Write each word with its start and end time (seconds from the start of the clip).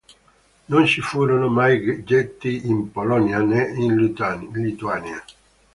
Non 0.69 0.87
ci 0.87 0.99
furono 0.99 1.47
mai 1.47 2.01
ghetti 2.03 2.65
in 2.65 2.89
Polonia, 2.91 3.37
né 3.37 3.67
in 3.69 3.95
Lituania. 3.97 5.23